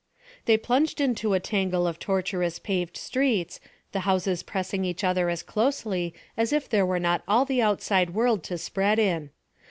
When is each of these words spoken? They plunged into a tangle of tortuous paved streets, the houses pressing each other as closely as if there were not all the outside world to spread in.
They 0.45 0.57
plunged 0.57 0.99
into 0.99 1.33
a 1.33 1.39
tangle 1.39 1.85
of 1.85 1.99
tortuous 1.99 2.57
paved 2.57 2.97
streets, 2.97 3.59
the 3.91 3.99
houses 3.99 4.41
pressing 4.41 4.83
each 4.83 5.03
other 5.03 5.29
as 5.29 5.43
closely 5.43 6.15
as 6.35 6.51
if 6.51 6.67
there 6.67 6.87
were 6.87 6.97
not 6.97 7.21
all 7.27 7.45
the 7.45 7.61
outside 7.61 8.09
world 8.15 8.41
to 8.45 8.57
spread 8.57 8.97
in. 8.97 9.29